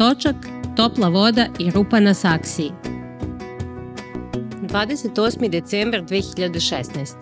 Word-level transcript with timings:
Točak, 0.00 0.36
topla 0.76 1.08
voda 1.08 1.46
i 1.58 1.70
rupa 1.70 2.00
na 2.00 2.14
saksiji. 2.14 2.70
28. 4.62 5.48
decembar 5.48 6.02
2016. 6.02 7.14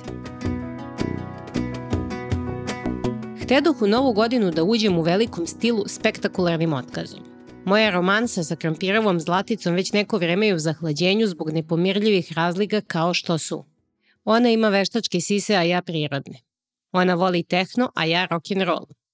Htedoh 3.43 3.83
u 3.83 3.87
novu 3.87 4.12
godinu 4.12 4.51
da 4.51 4.64
uđem 4.64 4.99
u 4.99 5.03
velikom 5.03 5.46
stilu 5.46 5.85
spektakularnim 5.87 6.72
otkazom. 6.72 7.21
Moja 7.64 7.91
romansa 7.91 8.45
sa 8.45 8.56
krampirovom 8.56 9.21
zlaticom 9.21 9.74
već 9.74 9.92
neko 9.92 10.19
vreme 10.19 10.47
je 10.47 10.54
u 10.54 10.58
zahlađenju 10.58 11.26
zbog 11.26 11.51
nepomirljivih 11.51 12.33
razlika 12.33 12.81
kao 12.81 13.15
što 13.15 13.38
su. 13.38 13.65
Ona 14.24 14.51
ima 14.51 14.69
veštačke 14.69 15.21
sise, 15.21 15.56
a 15.56 15.63
ja 15.63 15.83
prirodne. 15.83 16.41
Ona 16.92 17.15
voli 17.15 17.42
tehno, 17.42 17.91
a 17.95 18.05
ja 18.05 18.29
rock'n'roll. 18.30 19.08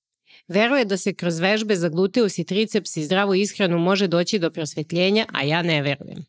Veruje 0.49 0.85
da 0.85 0.97
se 0.97 1.15
kroz 1.15 1.39
vežbe 1.39 1.77
za 1.77 1.89
gluteus 1.89 2.39
i 2.39 2.45
triceps 2.45 2.97
i 2.97 3.05
zdravu 3.05 3.35
ishranu 3.35 3.79
može 3.79 4.07
doći 4.07 4.39
do 4.39 4.51
prosvetljenja, 4.51 5.27
a 5.33 5.43
ja 5.43 5.63
ne 5.63 5.83
verujem. 5.83 6.25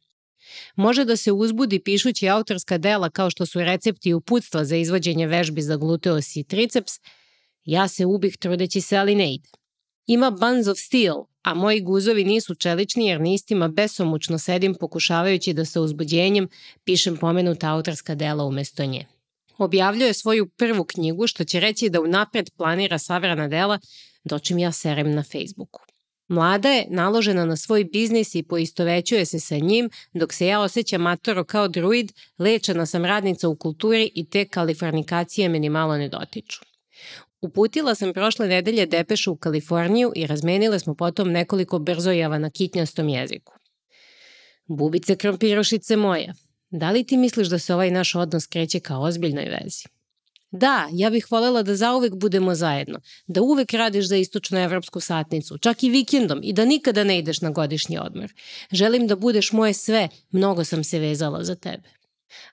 Može 0.76 1.06
da 1.06 1.18
se 1.18 1.32
uzbudi 1.32 1.80
pišući 1.80 2.30
autorska 2.30 2.78
dela 2.78 3.10
kao 3.10 3.30
što 3.30 3.46
su 3.46 3.60
recepti 3.60 4.10
i 4.10 4.14
uputstva 4.14 4.66
za 4.66 4.76
izvođenje 4.76 5.28
vežbi 5.28 5.62
za 5.62 5.76
gluteus 5.76 6.36
i 6.36 6.44
triceps, 6.44 6.94
ja 7.66 7.88
se 7.88 8.06
ubih 8.06 8.38
trudeći 8.38 8.82
se, 8.82 8.98
ali 8.98 9.16
ne 9.16 9.34
ide. 9.34 9.50
Ima 10.08 10.32
Buns 10.32 10.68
of 10.68 10.78
Steel, 10.78 11.16
a 11.44 11.54
moji 11.54 11.82
guzovi 11.82 12.24
nisu 12.24 12.56
čelični 12.56 13.08
jer 13.08 13.22
nistima 13.22 13.68
besomučno 13.68 14.38
sedim 14.38 14.76
pokušavajući 14.76 15.54
da 15.54 15.66
sa 15.66 15.82
uzbuđenjem 15.82 16.48
pišem 16.84 17.18
pomenuta 17.18 17.72
autorska 17.72 18.16
dela 18.16 18.44
umesto 18.44 18.86
nje. 18.86 19.06
Objavljuje 19.58 20.14
svoju 20.14 20.48
prvu 20.48 20.84
knjigu 20.86 21.28
što 21.28 21.44
će 21.44 21.60
reći 21.60 21.90
da 21.90 22.02
unapred 22.02 22.50
planira 22.58 23.00
savrana 23.00 23.48
dela 23.48 23.80
dočim 24.26 24.58
ja 24.58 24.72
serem 24.72 25.12
na 25.12 25.24
Facebooku. 25.24 25.82
Mlada 26.28 26.70
je 26.70 26.86
naložena 26.90 27.46
na 27.46 27.56
svoj 27.58 27.84
biznis 27.84 28.36
i 28.36 28.44
poistovećuje 28.44 29.26
se 29.26 29.40
sa 29.40 29.58
njim, 29.58 29.90
dok 30.14 30.34
se 30.34 30.48
ja 30.48 30.62
osjećam 30.62 31.02
matoro 31.02 31.44
kao 31.44 31.68
druid, 31.68 32.14
lečena 32.40 32.86
sam 32.86 33.06
radnica 33.06 33.50
u 33.50 33.56
kulturi 33.56 34.12
i 34.16 34.30
te 34.30 34.46
kalifornikacije 34.48 35.50
me 35.50 35.60
ni 35.60 35.70
malo 35.70 35.98
ne 35.98 36.10
dotiču. 36.10 36.60
Uputila 37.42 37.96
sam 37.96 38.14
prošle 38.14 38.48
nedelje 38.48 38.86
depešu 38.86 39.32
u 39.32 39.36
Kaliforniju 39.36 40.12
i 40.16 40.28
razmenile 40.28 40.80
smo 40.80 40.96
potom 40.96 41.32
nekoliko 41.32 41.80
brzojava 41.80 42.38
na 42.38 42.50
kitnjastom 42.50 43.10
jeziku. 43.10 43.54
Bubice 44.68 45.16
krompirošice 45.16 45.96
moja, 45.96 46.34
da 46.70 46.92
li 46.92 47.04
ti 47.04 47.18
misliš 47.18 47.48
da 47.48 47.60
se 47.60 47.74
ovaj 47.74 47.92
naš 47.92 48.16
odnos 48.16 48.48
kreće 48.48 48.80
kao 48.80 49.02
ozbiljnoj 49.02 49.46
vezi? 49.46 49.95
Da, 50.56 50.88
ja 50.92 51.10
bih 51.10 51.26
volela 51.32 51.64
da 51.64 51.76
zauvek 51.76 52.14
budemo 52.16 52.56
zajedno, 52.56 53.00
da 53.28 53.42
uvek 53.42 53.74
radiš 53.74 54.08
za 54.08 54.16
istočnu 54.16 54.60
evropsku 54.60 55.00
satnicu, 55.00 55.58
čak 55.58 55.84
i 55.84 55.90
vikendom 55.90 56.40
i 56.44 56.54
da 56.54 56.66
nikada 56.66 57.04
ne 57.04 57.18
ideš 57.20 57.42
na 57.42 57.50
godišnji 57.50 57.98
odmor. 57.98 58.34
Želim 58.72 59.08
da 59.08 59.16
budeš 59.16 59.52
moje 59.52 59.74
sve, 59.74 60.10
mnogo 60.32 60.64
sam 60.64 60.84
se 60.84 61.00
vezala 61.00 61.44
za 61.44 61.56
tebe. 61.56 61.90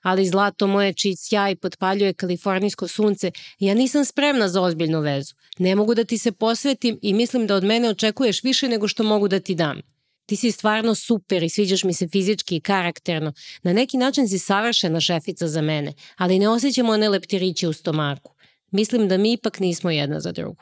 Ali 0.01 0.27
zlato 0.27 0.67
moje 0.67 0.93
čiji 0.93 1.15
sjaj 1.15 1.55
potpaljuje 1.55 2.13
kalifornijsko 2.13 2.87
sunce, 2.87 3.31
ja 3.59 3.73
nisam 3.73 4.05
spremna 4.05 4.47
za 4.47 4.61
ozbiljnu 4.61 4.99
vezu. 4.99 5.33
Ne 5.57 5.75
mogu 5.75 5.95
da 5.95 6.03
ti 6.03 6.17
se 6.17 6.31
posvetim 6.31 6.99
i 7.01 7.13
mislim 7.13 7.47
da 7.47 7.55
od 7.55 7.63
mene 7.63 7.89
očekuješ 7.89 8.43
više 8.43 8.69
nego 8.69 8.87
što 8.87 9.03
mogu 9.03 9.27
da 9.27 9.39
ti 9.39 9.55
dam. 9.55 9.92
Ti 10.25 10.35
si 10.35 10.51
stvarno 10.51 10.95
super 10.95 11.43
i 11.43 11.49
sviđaš 11.49 11.83
mi 11.83 11.93
se 11.93 12.07
fizički 12.07 12.55
i 12.55 12.61
karakterno. 12.61 13.33
Na 13.63 13.73
neki 13.73 13.97
način 13.97 14.27
si 14.27 14.39
savršena 14.39 14.99
šefica 14.99 15.47
za 15.47 15.61
mene, 15.61 15.93
ali 16.17 16.39
ne 16.39 16.49
osjećam 16.49 16.89
one 16.89 17.09
leptiriće 17.09 17.67
u 17.67 17.73
stomaku. 17.73 18.33
Mislim 18.71 19.07
da 19.07 19.17
mi 19.17 19.33
ipak 19.33 19.59
nismo 19.59 19.91
jedna 19.91 20.19
za 20.19 20.31
drugu. 20.31 20.61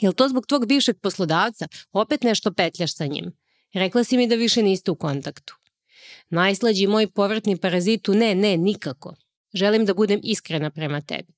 Jel 0.00 0.12
to 0.12 0.28
zbog 0.28 0.46
tvog 0.46 0.66
bivšeg 0.66 0.96
poslodavca? 1.00 1.68
Opet 1.92 2.22
nešto 2.22 2.52
petljaš 2.52 2.94
sa 2.94 3.06
njim. 3.06 3.32
Rekla 3.72 4.04
si 4.04 4.16
mi 4.16 4.26
da 4.26 4.34
više 4.34 4.62
niste 4.62 4.90
u 4.90 4.94
kontaktu. 4.94 5.54
Najslađi 6.30 6.86
moj 6.86 7.10
povrtni 7.10 7.56
parazitu, 7.56 8.14
ne, 8.14 8.34
ne, 8.34 8.56
nikako. 8.56 9.14
Želim 9.54 9.84
da 9.84 9.94
budem 9.94 10.20
iskrena 10.22 10.70
prema 10.70 11.00
tebi. 11.00 11.32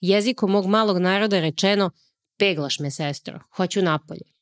Jezikom 0.00 0.50
mog 0.50 0.66
malog 0.66 0.98
naroda 0.98 1.40
rečeno, 1.40 1.90
peglaš 2.38 2.78
me, 2.78 2.90
sestro, 2.90 3.40
hoću 3.56 3.82
napolje. 3.82 4.32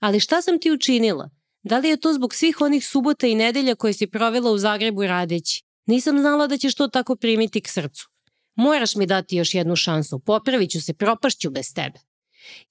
Ali 0.00 0.20
šta 0.20 0.42
sam 0.42 0.60
ti 0.60 0.70
učinila? 0.70 1.30
Da 1.64 1.78
li 1.78 1.88
je 1.88 1.96
to 1.96 2.12
zbog 2.12 2.34
svih 2.34 2.60
onih 2.60 2.86
subota 2.86 3.26
i 3.26 3.34
nedelja 3.34 3.74
koje 3.74 3.92
si 3.92 4.06
provela 4.06 4.50
u 4.50 4.58
Zagrebu 4.58 5.02
radeći? 5.02 5.62
Nisam 5.86 6.18
znala 6.18 6.46
da 6.46 6.58
ćeš 6.58 6.74
to 6.74 6.88
tako 6.88 7.16
primiti 7.16 7.60
k 7.60 7.68
srcu. 7.68 8.08
Moraš 8.54 8.94
mi 8.94 9.06
dati 9.06 9.36
još 9.36 9.54
jednu 9.54 9.76
šansu, 9.76 10.18
popravit 10.18 10.70
ću 10.70 10.80
se, 10.80 10.94
propašću 10.94 11.50
bez 11.50 11.74
tebe. 11.74 11.98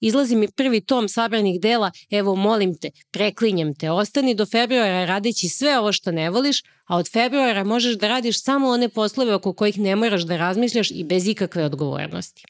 Izlazi 0.00 0.36
mi 0.36 0.48
prvi 0.48 0.80
tom 0.80 1.08
sabranih 1.08 1.60
dela, 1.60 1.90
evo 2.10 2.34
molim 2.34 2.78
te, 2.78 2.90
preklinjem 3.10 3.74
te, 3.74 3.90
ostani 3.90 4.34
do 4.34 4.46
februara 4.46 5.04
radeći 5.04 5.48
sve 5.48 5.78
ovo 5.78 5.92
što 5.92 6.12
ne 6.12 6.30
voliš, 6.30 6.62
a 6.86 6.96
od 6.96 7.12
februara 7.12 7.64
možeš 7.64 7.94
da 7.94 8.08
radiš 8.08 8.42
samo 8.42 8.68
one 8.68 8.88
poslove 8.88 9.34
oko 9.34 9.52
kojih 9.52 9.78
ne 9.78 9.96
moraš 9.96 10.22
da 10.22 10.36
razmišljaš 10.36 10.90
i 10.90 11.04
bez 11.04 11.28
ikakve 11.28 11.64
odgovornosti 11.64 12.44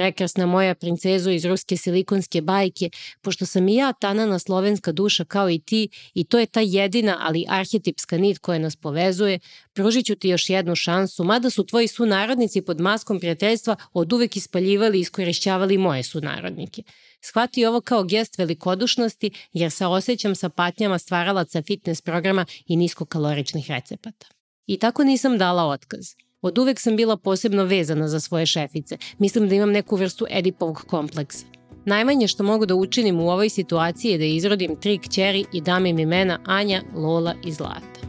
prekrasna 0.00 0.46
moja 0.46 0.74
princezo 0.74 1.30
iz 1.30 1.44
ruske 1.44 1.76
silikonske 1.76 2.40
bajke, 2.40 2.90
pošto 3.20 3.46
sam 3.46 3.68
i 3.68 3.74
ja 3.74 3.92
tanana 3.92 4.38
slovenska 4.38 4.92
duša 4.92 5.24
kao 5.24 5.50
i 5.50 5.58
ti 5.58 5.88
i 6.14 6.24
to 6.24 6.38
je 6.38 6.46
ta 6.46 6.60
jedina, 6.60 7.18
ali 7.20 7.44
arhetipska 7.48 8.18
nit 8.18 8.38
koja 8.38 8.58
nas 8.58 8.76
povezuje, 8.76 9.38
pružit 9.72 10.06
ću 10.06 10.14
ti 10.14 10.28
još 10.28 10.50
jednu 10.50 10.76
šansu, 10.76 11.24
mada 11.24 11.50
su 11.50 11.66
tvoji 11.66 11.88
sunarodnici 11.88 12.62
pod 12.62 12.80
maskom 12.80 13.20
prijateljstva 13.20 13.76
od 13.92 14.12
uvek 14.12 14.36
ispaljivali 14.36 14.98
i 14.98 15.00
iskorišćavali 15.00 15.78
moje 15.78 16.02
sunarodnike. 16.02 16.82
Shvati 17.20 17.66
ovo 17.66 17.80
kao 17.80 18.04
gest 18.04 18.38
velikodušnosti 18.38 19.30
jer 19.52 19.70
se 19.70 19.86
osjećam 19.86 20.34
sa 20.34 20.48
patnjama 20.48 20.98
stvaralaca 20.98 21.62
fitness 21.62 22.02
programa 22.02 22.46
i 22.66 22.76
niskokaloričnih 22.76 23.70
recepata. 23.70 24.26
I 24.66 24.78
tako 24.78 25.04
nisam 25.04 25.38
dala 25.38 25.64
otkaz. 25.64 26.29
Od 26.42 26.58
uvek 26.58 26.80
sam 26.80 26.96
bila 26.96 27.16
posebno 27.16 27.64
vezana 27.64 28.08
za 28.08 28.20
svoje 28.20 28.46
šefice. 28.46 28.96
Mislim 29.18 29.48
da 29.48 29.54
imam 29.54 29.70
neku 29.70 29.96
vrstu 29.96 30.26
Edipovog 30.30 30.84
kompleksa. 30.86 31.46
Najmanje 31.84 32.28
što 32.28 32.42
mogu 32.42 32.66
da 32.66 32.74
učinim 32.74 33.20
u 33.20 33.30
ovoj 33.30 33.48
situaciji 33.48 34.10
je 34.10 34.18
da 34.18 34.24
izrodim 34.24 34.76
tri 34.76 34.98
kćeri 34.98 35.44
i 35.52 35.60
dam 35.60 35.86
im 35.86 35.98
imena 35.98 36.38
Anja, 36.44 36.82
Lola 36.94 37.34
i 37.44 37.52
Zlata. 37.52 38.00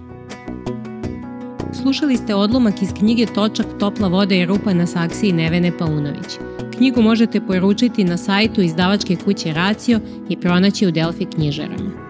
Slušali 1.81 2.17
ste 2.17 2.35
odlomak 2.35 2.81
iz 2.81 2.89
knjige 2.99 3.25
Točak, 3.25 3.65
topla 3.79 4.07
voda 4.07 4.35
i 4.35 4.45
rupa 4.45 4.73
na 4.73 4.87
saksiji 4.87 5.31
Nevene 5.31 5.77
Paunović. 5.77 6.37
Knjigu 6.77 7.01
možete 7.01 7.41
poručiti 7.47 8.03
na 8.03 8.17
sajtu 8.17 8.61
izdavačke 8.61 9.15
kuće 9.25 9.53
Racio 9.53 9.99
i 10.29 10.37
pronaći 10.37 10.87
u 10.87 10.91
Delfi 10.91 11.25
knjižarama. 11.25 12.00